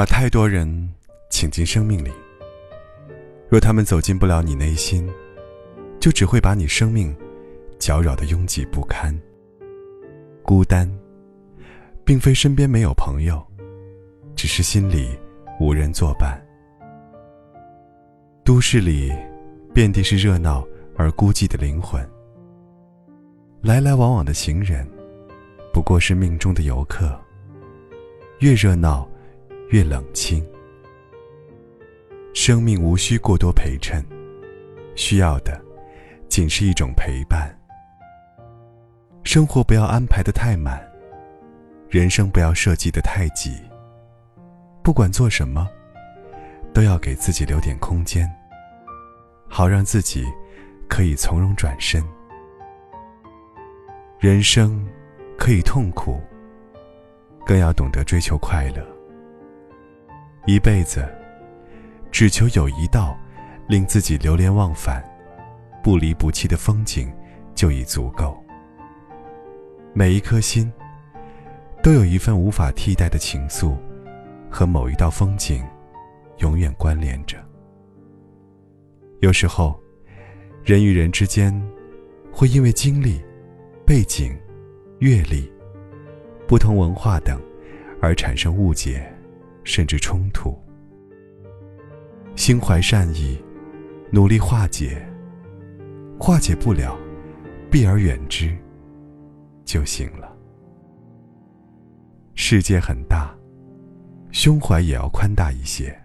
[0.00, 0.66] 把太多人
[1.28, 2.10] 请进生命里，
[3.50, 5.06] 若他们走进不了你内心，
[6.00, 7.14] 就只会把你生命
[7.78, 9.14] 搅扰的拥挤不堪。
[10.42, 10.90] 孤单，
[12.02, 13.46] 并非身边没有朋友，
[14.34, 15.10] 只是心里
[15.60, 16.42] 无人作伴。
[18.42, 19.12] 都市里，
[19.74, 22.02] 遍地是热闹而孤寂的灵魂。
[23.60, 24.88] 来来往往的行人，
[25.74, 27.20] 不过是命中的游客。
[28.38, 29.06] 越热闹。
[29.70, 30.44] 越冷清，
[32.34, 34.04] 生命无需过多陪衬，
[34.96, 35.60] 需要的
[36.28, 37.56] 仅是一种陪伴。
[39.22, 40.84] 生活不要安排的太满，
[41.88, 43.60] 人生不要设计的太挤。
[44.82, 45.68] 不管做什么，
[46.74, 48.28] 都要给自己留点空间，
[49.48, 50.24] 好让自己
[50.88, 52.02] 可以从容转身。
[54.18, 54.84] 人生
[55.38, 56.20] 可以痛苦，
[57.46, 58.84] 更要懂得追求快乐。
[60.46, 61.06] 一辈子，
[62.10, 63.16] 只求有一道
[63.68, 65.04] 令自己流连忘返、
[65.82, 67.12] 不离不弃的风景，
[67.54, 68.42] 就已足够。
[69.92, 70.72] 每一颗心，
[71.82, 73.76] 都有一份无法替代的情愫，
[74.50, 75.62] 和某一道风景
[76.38, 77.36] 永远关联着。
[79.20, 79.78] 有时候，
[80.64, 81.54] 人与人之间，
[82.32, 83.20] 会因为经历、
[83.84, 84.34] 背景、
[85.00, 85.52] 阅历、
[86.48, 87.38] 不同文化等，
[88.00, 89.06] 而产生误解。
[89.64, 90.56] 甚至冲突，
[92.34, 93.38] 心怀善意，
[94.10, 95.06] 努力化解。
[96.18, 96.98] 化解不了，
[97.70, 98.56] 避而远之
[99.64, 100.36] 就行了。
[102.34, 103.34] 世界很大，
[104.30, 105.98] 胸怀也要宽大一些。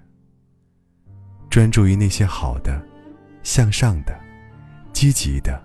[1.49, 2.81] 专注于那些好的、
[3.43, 4.17] 向上的、
[4.93, 5.61] 积极的、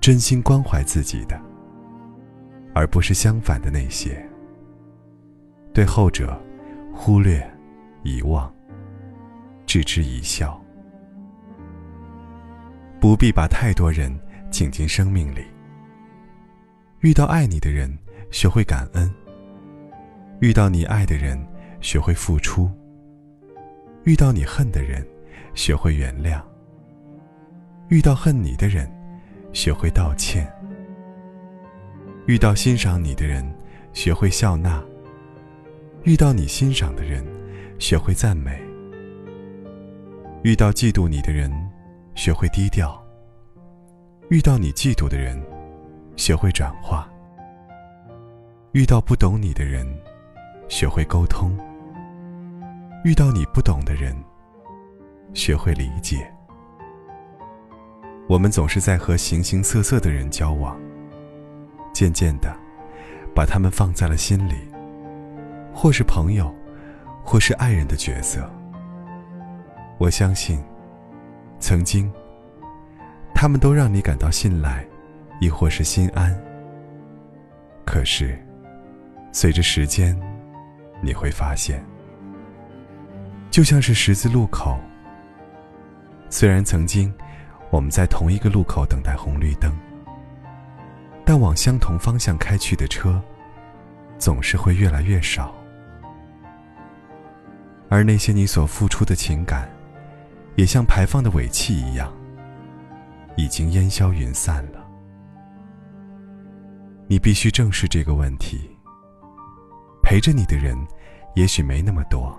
[0.00, 1.40] 真心关怀自己的，
[2.74, 4.24] 而不是相反的那些。
[5.72, 6.36] 对后者。
[6.94, 7.44] 忽略，
[8.04, 8.52] 遗忘，
[9.66, 10.60] 置之一笑。
[13.00, 14.16] 不必把太多人
[14.50, 15.44] 请进生命里。
[17.00, 17.90] 遇到爱你的人，
[18.30, 19.10] 学会感恩；
[20.40, 21.36] 遇到你爱的人，
[21.80, 22.70] 学会付出；
[24.04, 25.04] 遇到你恨的人，
[25.54, 26.40] 学会原谅；
[27.88, 28.88] 遇到恨你的人，
[29.52, 30.46] 学会道歉；
[32.26, 33.44] 遇到欣赏你的人，
[33.92, 34.80] 学会笑纳。
[36.04, 37.24] 遇到你欣赏的人，
[37.78, 38.50] 学会赞美；
[40.42, 41.48] 遇到嫉妒你的人，
[42.16, 42.90] 学会低调；
[44.28, 45.40] 遇到你嫉妒的人，
[46.16, 47.06] 学会转化；
[48.72, 49.86] 遇到不懂你的人，
[50.68, 51.52] 学会沟通；
[53.04, 54.12] 遇到你不懂的人，
[55.34, 56.28] 学会理解。
[58.28, 60.76] 我们总是在和形形色色的人交往，
[61.92, 62.52] 渐渐的，
[63.32, 64.71] 把他们放在了心里。
[65.74, 66.54] 或是朋友，
[67.24, 68.48] 或是爱人的角色。
[69.98, 70.62] 我相信，
[71.58, 72.12] 曾经，
[73.34, 74.84] 他们都让你感到信赖，
[75.40, 76.36] 亦或是心安。
[77.84, 78.38] 可是，
[79.32, 80.18] 随着时间，
[81.00, 81.84] 你会发现，
[83.50, 84.78] 就像是十字路口。
[86.28, 87.12] 虽然曾经，
[87.70, 89.72] 我们在同一个路口等待红绿灯，
[91.24, 93.22] 但往相同方向开去的车，
[94.18, 95.54] 总是会越来越少。
[97.92, 99.70] 而那些你所付出的情感，
[100.56, 102.10] 也像排放的尾气一样，
[103.36, 104.82] 已经烟消云散了。
[107.06, 108.58] 你必须正视这个问题。
[110.02, 110.74] 陪着你的人，
[111.34, 112.34] 也许没那么多。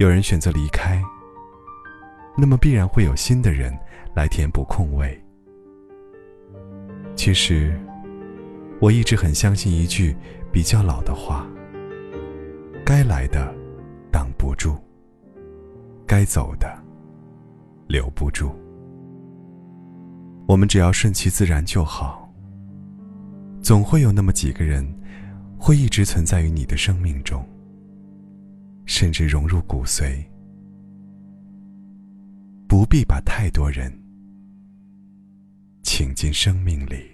[0.00, 1.00] 有人选择离开，
[2.36, 3.72] 那么必然会有新的人
[4.12, 5.16] 来填补空位。
[7.14, 7.80] 其实，
[8.80, 10.16] 我一直很相信一句
[10.50, 11.46] 比较老的话：
[12.84, 13.54] 该来的。
[14.44, 14.76] 不住，
[16.06, 16.78] 该走的
[17.88, 18.54] 留不住。
[20.46, 22.30] 我们只要顺其自然就好。
[23.62, 24.86] 总会有那么几个人，
[25.58, 27.42] 会一直存在于你的生命中，
[28.84, 30.22] 甚至融入骨髓。
[32.68, 33.90] 不必把太多人
[35.82, 37.13] 请进生命里。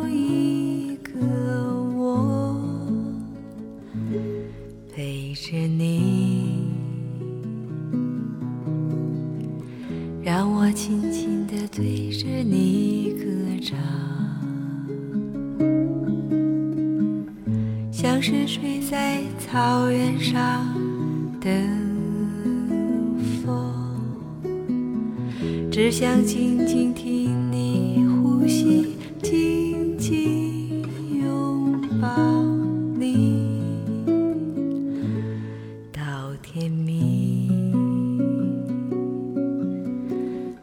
[19.51, 20.65] 草原上
[21.41, 21.49] 的
[23.43, 23.73] 风，
[25.69, 30.85] 只想静静听你呼吸，紧紧
[31.21, 32.07] 拥抱
[32.97, 33.59] 你，
[35.91, 36.01] 到
[36.41, 37.51] 天明。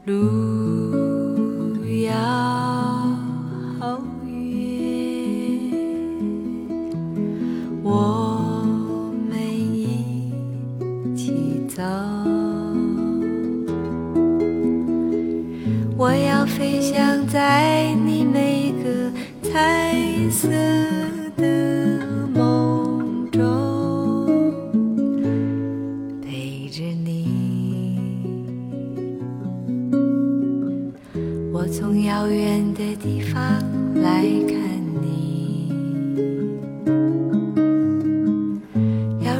[0.06, 0.37] 路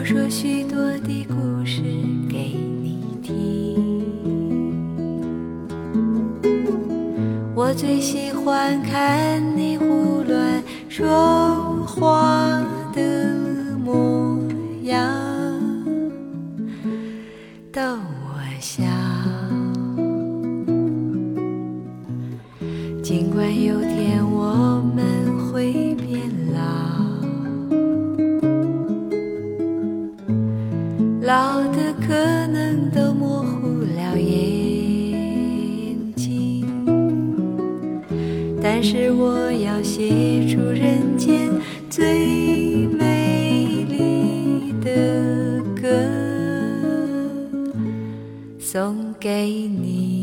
[0.09, 1.35] 说许多的故
[1.67, 1.83] 事
[2.31, 4.03] 给你听。
[7.55, 14.39] 我最喜欢看你胡乱说话的模
[14.85, 14.99] 样，
[17.71, 18.83] 逗我笑。
[23.03, 26.61] 尽管有天我们会变老，
[38.61, 41.49] 但是我要写出人间
[41.89, 45.89] 最美丽的歌，
[48.59, 50.18] 送给你。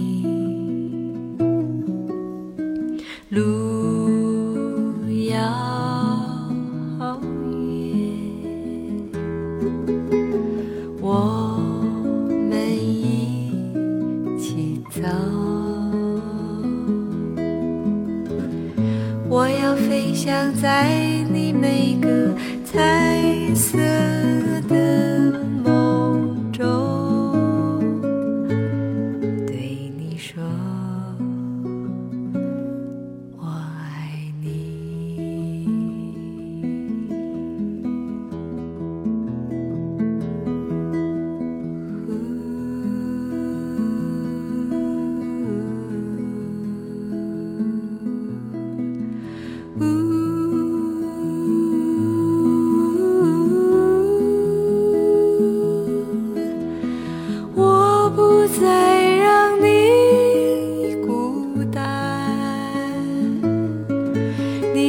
[20.66, 21.05] say?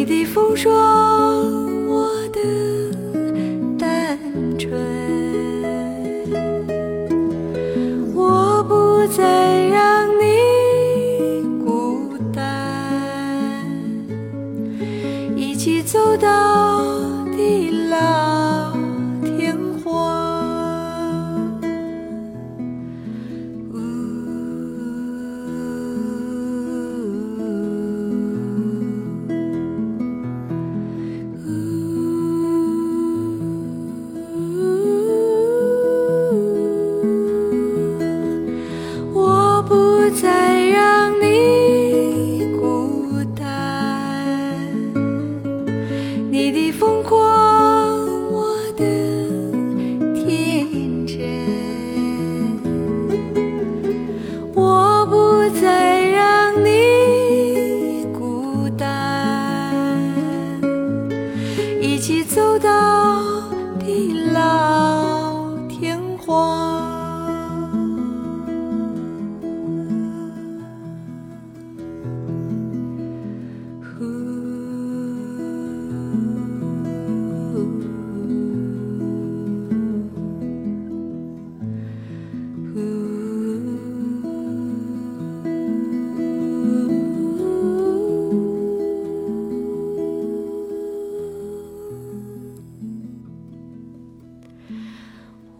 [0.07, 1.66] 的风霜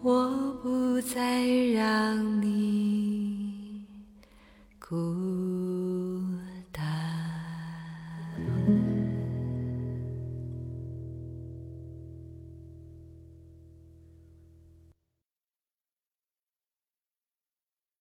[0.01, 3.83] 我不再让你
[4.79, 5.36] 孤